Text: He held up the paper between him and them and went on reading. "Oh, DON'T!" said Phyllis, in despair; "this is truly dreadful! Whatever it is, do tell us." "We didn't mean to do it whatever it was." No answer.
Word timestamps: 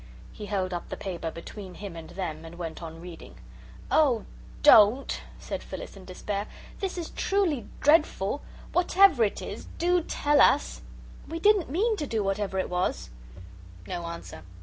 He 0.31 0.47
held 0.47 0.73
up 0.73 0.89
the 0.89 0.97
paper 0.97 1.29
between 1.29 1.75
him 1.75 1.95
and 1.95 2.09
them 2.09 2.43
and 2.43 2.57
went 2.57 2.81
on 2.81 2.99
reading. 3.01 3.35
"Oh, 3.91 4.25
DON'T!" 4.63 5.21
said 5.37 5.61
Phyllis, 5.61 5.95
in 5.95 6.05
despair; 6.05 6.47
"this 6.79 6.97
is 6.97 7.11
truly 7.11 7.67
dreadful! 7.81 8.41
Whatever 8.73 9.23
it 9.23 9.43
is, 9.43 9.67
do 9.77 10.01
tell 10.01 10.41
us." 10.41 10.81
"We 11.27 11.37
didn't 11.37 11.69
mean 11.69 11.97
to 11.97 12.07
do 12.07 12.21
it 12.21 12.23
whatever 12.23 12.57
it 12.57 12.67
was." 12.67 13.11
No 13.85 14.05
answer. 14.07 14.41